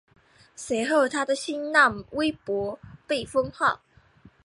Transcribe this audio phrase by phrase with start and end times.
[0.55, 3.81] 随后他的新浪微博被封号。